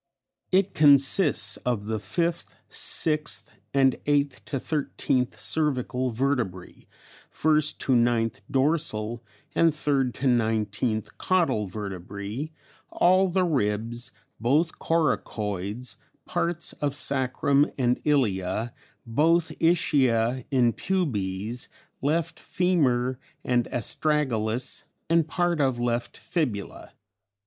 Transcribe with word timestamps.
It 0.51 0.73
consists 0.73 1.57
of 1.57 1.85
the 1.85 1.99
5th, 1.99 2.55
6th, 2.71 3.43
and 3.71 3.97
8th 4.07 4.43
to 4.45 4.57
13th 4.57 5.39
cervical 5.39 6.09
vertebrae, 6.09 6.87
1st 7.31 7.77
to 7.77 7.93
9th 7.93 8.41
dorsal 8.49 9.23
and 9.53 9.71
3rd 9.71 10.15
to 10.15 10.25
19th 10.25 11.17
caudal 11.19 11.67
vertebrae, 11.67 12.49
all 12.89 13.27
the 13.29 13.43
ribs, 13.43 14.11
both 14.39 14.79
coracoids, 14.79 15.97
parts 16.25 16.73
of 16.81 16.95
sacrum 16.95 17.69
and 17.77 18.01
ilia, 18.03 18.73
both 19.05 19.51
ischia 19.59 20.45
and 20.51 20.75
pubes, 20.77 21.69
left 22.01 22.39
femur 22.39 23.19
and 23.43 23.67
astragalus, 23.71 24.83
and 25.11 25.27
part 25.27 25.61
of 25.61 25.79
left 25.79 26.17
fibula. 26.17 26.91